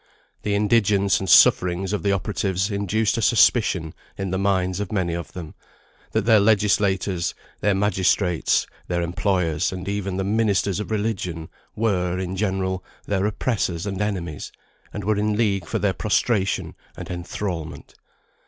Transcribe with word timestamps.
The 0.41 0.55
indigence 0.55 1.19
and 1.19 1.29
sufferings 1.29 1.93
of 1.93 2.01
the 2.01 2.11
operatives 2.11 2.71
induced 2.71 3.19
a 3.19 3.21
suspicion 3.21 3.93
in 4.17 4.31
the 4.31 4.39
minds 4.39 4.79
of 4.79 4.91
many 4.91 5.13
of 5.13 5.33
them, 5.33 5.53
that 6.13 6.25
their 6.25 6.39
legislators, 6.39 7.35
their 7.59 7.75
magistrates, 7.75 8.65
their 8.87 9.03
employers, 9.03 9.71
and 9.71 9.87
even 9.87 10.17
the 10.17 10.23
ministers 10.23 10.79
of 10.79 10.89
religion, 10.89 11.49
were, 11.75 12.17
in 12.17 12.35
general, 12.35 12.83
their 13.05 13.27
oppressors 13.27 13.85
and 13.85 14.01
enemies; 14.01 14.51
and 14.91 15.03
were 15.03 15.17
in 15.17 15.37
league 15.37 15.67
for 15.67 15.77
their 15.77 15.93
prostration 15.93 16.73
and 16.97 17.11
enthralment. 17.11 17.93